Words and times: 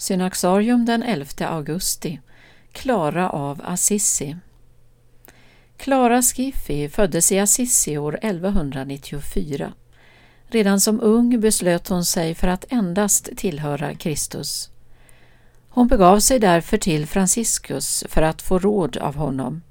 Synaxarium 0.00 0.84
den 0.84 1.02
11 1.02 1.48
augusti 1.48 2.20
Klara 2.72 3.30
av 3.30 3.60
Assisi 3.64 4.36
Klara 5.76 6.22
Schiffi 6.22 6.88
föddes 6.88 7.32
i 7.32 7.38
Assisi 7.38 7.98
år 7.98 8.18
1194. 8.22 9.72
Redan 10.46 10.80
som 10.80 11.00
ung 11.00 11.40
beslöt 11.40 11.88
hon 11.88 12.04
sig 12.04 12.34
för 12.34 12.48
att 12.48 12.64
endast 12.68 13.28
tillhöra 13.36 13.94
Kristus. 13.94 14.70
Hon 15.68 15.88
begav 15.88 16.20
sig 16.20 16.38
därför 16.38 16.76
till 16.78 17.06
Franciscus 17.06 18.04
för 18.08 18.22
att 18.22 18.42
få 18.42 18.58
råd 18.58 18.96
av 18.96 19.14
honom. 19.16 19.62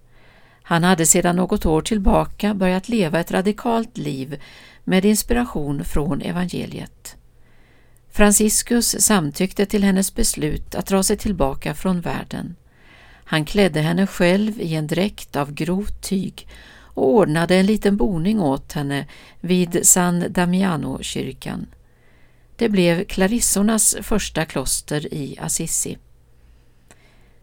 Han 0.64 0.84
hade 0.84 1.05
sedan 1.05 1.36
något 1.36 1.66
år 1.66 1.82
tillbaka 1.82 2.54
börjat 2.54 2.89
leva 2.89 3.20
ett 3.20 3.32
radikalt 3.32 3.98
liv 3.98 4.41
med 4.84 5.05
inspiration 5.05 5.84
från 5.84 6.21
evangeliet. 6.21 7.19
Franciscus 8.20 9.06
samtyckte 9.06 9.66
till 9.66 9.84
hennes 9.84 10.16
beslut 10.16 10.76
att 10.76 10.86
dra 10.86 11.04
sig 11.04 11.18
tillbaka 11.18 11.74
från 11.74 12.02
världen. 12.02 12.56
Han 13.26 13.46
klädde 13.46 13.82
henne 13.82 14.07
själv 14.07 14.62
i 14.62 14.76
en 14.76 14.88
dräkt 14.88 15.36
av 15.36 15.54
grovt 15.54 16.02
tyg 16.02 16.48
och 16.71 17.14
ordnade 17.14 17.56
en 17.56 17.66
liten 17.66 17.98
boning 17.98 18.40
åt 18.40 18.74
henne 18.74 19.07
vid 19.40 19.88
San 19.88 20.26
Damiano-kyrkan. 20.29 21.68
Det 22.56 22.70
blev 22.70 23.04
klarissornas 23.04 23.96
första 24.02 24.46
kloster 24.46 25.14
i 25.14 25.38
Assisi. 25.42 25.98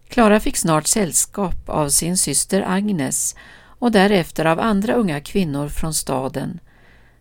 Klara 0.08 0.40
fick 0.40 0.56
snart 0.56 0.86
sällskap 0.86 1.68
av 1.68 1.88
sin 1.88 2.16
syster 2.16 2.64
Agnes 2.66 3.36
och 3.58 3.92
därefter 3.92 4.44
av 4.44 4.60
andra 4.60 4.94
unga 4.94 5.20
kvinnor 5.20 5.68
från 5.68 5.94
staden. 5.94 6.60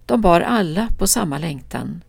De 0.05 0.21
bar 0.21 0.41
alla 0.41 0.87
på 0.97 1.07
samma 1.07 1.37
längtan. 1.37 2.01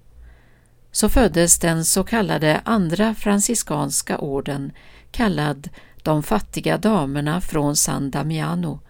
Så 0.96 1.08
föddes 1.08 1.58
den 1.58 1.84
så 1.84 2.04
kallade 2.04 2.60
andra 2.64 3.14
franciskanska 3.14 4.18
orden, 4.18 4.72
kallad 5.10 5.68
de 6.02 6.22
fattiga 6.22 6.78
damerna 6.78 7.40
från 7.40 7.76
San 7.76 8.10
Damiano, 8.10 8.80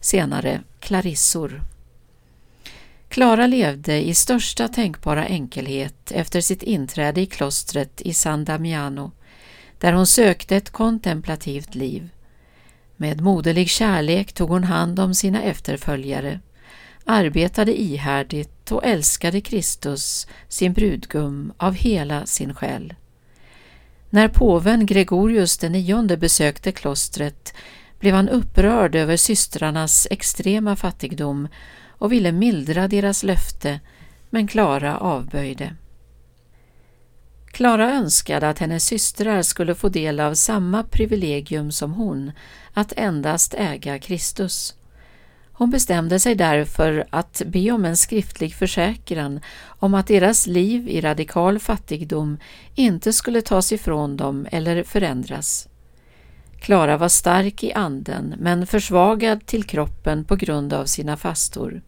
senare 0.00 0.60
Clarissor. 0.80 1.62
Klara 3.08 3.46
levde 3.46 4.08
i 4.08 4.14
största 4.14 4.68
tänkbara 4.68 5.26
enkelhet 5.26 6.12
efter 6.12 6.40
sitt 6.40 6.62
inträde 6.62 7.20
i 7.20 7.26
klostret 7.26 8.00
i 8.00 8.14
San 8.14 8.44
Damiano, 8.44 9.12
där 9.78 9.92
hon 9.92 10.06
sökte 10.06 10.56
ett 10.56 10.70
kontemplativt 10.70 11.74
liv. 11.74 12.10
Med 12.96 13.20
moderlig 13.20 13.68
kärlek 13.70 14.32
tog 14.32 14.48
hon 14.48 14.64
hand 14.64 15.00
om 15.00 15.14
sina 15.14 15.42
efterföljare, 15.42 16.40
arbetade 17.04 17.80
ihärdigt 17.80 18.53
och 18.72 18.84
älskade 18.84 19.40
Kristus, 19.40 20.26
sin 20.48 20.72
brudgum, 20.72 21.52
av 21.56 21.74
hela 21.74 22.26
sin 22.26 22.54
själ. 22.54 22.94
När 24.10 24.28
påven 24.28 24.86
Gregorius 24.86 25.64
IX 25.64 26.16
besökte 26.20 26.72
klostret 26.72 27.54
blev 27.98 28.14
han 28.14 28.28
upprörd 28.28 28.94
över 28.94 29.16
systrarnas 29.16 30.06
extrema 30.10 30.76
fattigdom 30.76 31.48
och 31.88 32.12
ville 32.12 32.32
mildra 32.32 32.88
deras 32.88 33.22
löfte, 33.22 33.80
men 34.30 34.46
Klara 34.46 34.98
avböjde. 34.98 35.76
Klara 37.46 37.92
önskade 37.92 38.48
att 38.48 38.58
hennes 38.58 38.86
systrar 38.86 39.42
skulle 39.42 39.74
få 39.74 39.88
del 39.88 40.20
av 40.20 40.34
samma 40.34 40.82
privilegium 40.82 41.72
som 41.72 41.92
hon, 41.92 42.32
att 42.72 42.92
endast 42.96 43.54
äga 43.54 43.98
Kristus. 43.98 44.74
Hon 45.56 45.70
bestämde 45.70 46.18
sig 46.20 46.34
därför 46.34 47.04
att 47.10 47.42
be 47.46 47.70
om 47.70 47.84
en 47.84 47.96
skriftlig 47.96 48.54
försäkran 48.54 49.40
om 49.66 49.94
att 49.94 50.06
deras 50.06 50.46
liv 50.46 50.88
i 50.88 51.00
radikal 51.00 51.58
fattigdom 51.58 52.38
inte 52.74 53.12
skulle 53.12 53.42
tas 53.42 53.72
ifrån 53.72 54.16
dem 54.16 54.46
eller 54.50 54.82
förändras. 54.82 55.68
Klara 56.60 56.96
var 56.96 57.08
stark 57.08 57.64
i 57.64 57.72
anden 57.72 58.34
men 58.38 58.66
försvagad 58.66 59.46
till 59.46 59.64
kroppen 59.64 60.24
på 60.24 60.36
grund 60.36 60.72
av 60.72 60.84
sina 60.84 61.16
fastor. 61.16 61.82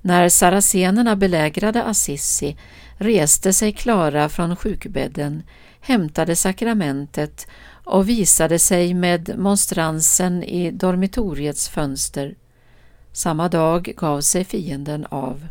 När 0.00 0.28
saracenerna 0.28 1.16
belägrade 1.16 1.82
Assisi 1.82 2.56
reste 2.96 3.52
sig 3.52 3.72
Klara 3.72 4.28
från 4.28 4.56
sjukbädden, 4.56 5.42
hämtade 5.80 6.36
sakramentet 6.36 7.46
och 7.84 8.08
visade 8.08 8.58
sig 8.58 8.94
med 8.94 9.38
monstransen 9.38 10.42
i 10.42 10.70
dormitoriets 10.70 11.68
fönster. 11.68 12.34
Samma 13.16 13.48
dag 13.48 13.92
gav 13.96 14.20
sig 14.20 14.44
fienden 14.44 15.06
av. 15.06 15.46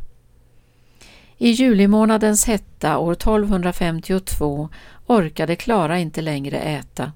I 1.38 1.50
julimånadens 1.50 2.46
hetta 2.46 2.98
år 2.98 3.12
1252 3.12 4.70
orkade 5.08 5.56
Klara 5.56 6.00
inte 6.00 6.22
längre 6.22 6.60
äta. 6.60 7.12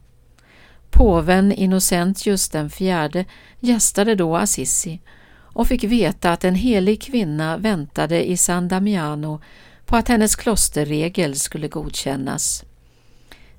Påven 0.90 1.52
Innocentius 1.52 2.50
den 2.50 2.69
fjärde 2.69 3.25
gästade 3.59 4.16
då 4.16 4.38
Assisi 4.38 5.00
och 5.30 5.68
fick 5.68 5.84
veta 5.84 6.31
att 6.31 6.44
en 6.44 6.56
helig 6.56 7.02
kvinna 7.02 7.57
väntade 7.57 8.30
i 8.30 8.38
San 8.38 8.68
Damiano 8.68 9.41
på 9.86 9.96
att 9.96 10.07
hennes 10.07 10.36
klosterregel 10.36 11.36
skulle 11.36 11.68
godkännas. 11.68 12.63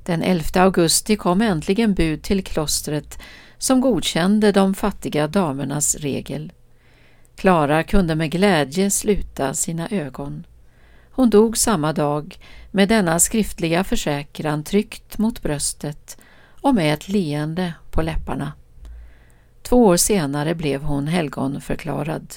Den 0.05 0.23
11 0.23 0.45
augusti 0.55 1.17
kom 1.17 1.41
äntligen 1.41 1.95
bud 1.95 2.23
till 2.23 2.45
klostret 2.45 3.19
som 3.59 3.81
godkände 3.81 4.53
de 4.53 4.75
fattiga 4.75 5.29
damernas 5.29 5.95
regel. 5.95 6.53
Klara 7.39 7.83
kunde 7.83 8.15
med 8.15 8.31
glädje 8.31 8.91
sluta 8.91 9.55
sina 9.55 9.89
ögon. 9.91 10.47
Hon 11.11 11.31
dog 11.31 11.57
samma 11.57 11.93
dag 11.93 12.37
med 12.71 12.89
denna 12.89 13.19
skriftliga 13.19 13.85
försäkran 13.85 14.65
tryckt 14.65 15.19
mot 15.19 15.43
bröstet 15.43 16.19
och 16.61 16.75
med 16.75 16.95
ett 16.95 17.09
leende 17.09 17.75
på 17.91 18.03
läpparna. 18.03 18.53
Två 19.63 19.87
år 19.87 19.97
senare 19.97 20.55
blev 20.55 20.83
hon 20.83 21.07
helgonförklarad. 21.07 22.35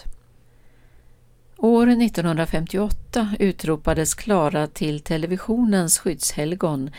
År 1.58 1.88
1958 1.88 3.30
utropades 3.40 4.14
Klara 4.14 4.68
till 4.68 5.00
televisionens 5.00 6.00
skyddshelgon 6.00 6.90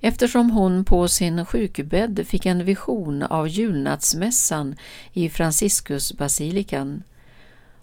eftersom 0.00 0.50
hon 0.50 0.84
på 0.84 1.08
sin 1.08 1.44
sjukbädd 1.44 2.26
fick 2.26 2.46
en 2.46 2.64
vision 2.64 3.22
av 3.22 3.48
julnattsmässan 3.48 4.76
i 5.12 5.28
Franciscusbasilikan. 5.28 7.02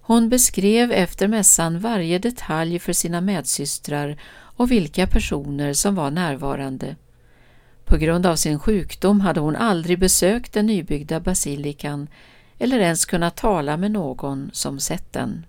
Hon 0.06 0.30
beskrev 0.30 0.92
efter 0.92 1.28
mässan 1.28 1.80
varje 1.80 2.20
detalj 2.20 2.80
för 2.80 2.94
sina 2.94 3.22
medsystrar 3.22 4.18
och 4.34 4.72
vilka 4.72 5.08
personer 5.08 5.74
som 5.74 5.96
var 5.96 6.12
närvarande. 6.12 6.96
På 7.86 7.98
grund 7.98 8.26
av 8.26 8.36
sin 8.36 8.60
sjukdom 8.60 9.22
hade 9.22 9.40
hon 9.40 9.56
aldrig 9.56 10.00
besökt 10.00 10.54
den 10.54 10.66
nybyggda 10.66 11.20
basilikan 11.20 12.08
eller 12.60 12.80
ens 12.80 13.06
kunnat 13.06 13.38
tala 13.38 13.78
med 13.78 13.92
någon 13.92 14.50
som 14.54 14.80
sett 14.80 15.14
den. 15.14 15.46